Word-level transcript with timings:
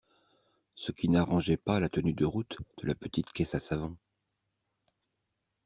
ce 0.73 0.91
qui 0.91 1.09
n’arrangeait 1.09 1.57
pas 1.57 1.79
la 1.79 1.87
tenue 1.87 2.13
de 2.13 2.25
route 2.25 2.57
de 2.81 2.87
la 2.87 2.95
petite 2.95 3.31
caisse 3.33 3.53
à 3.53 3.59
savon. 3.59 3.95